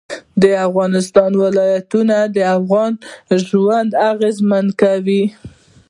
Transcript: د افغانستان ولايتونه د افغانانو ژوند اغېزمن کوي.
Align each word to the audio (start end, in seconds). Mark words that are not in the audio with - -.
د 0.41 0.43
افغانستان 0.67 1.31
ولايتونه 1.43 2.15
د 2.35 2.37
افغانانو 2.57 3.35
ژوند 3.47 3.89
اغېزمن 4.11 4.65
کوي. 4.81 5.23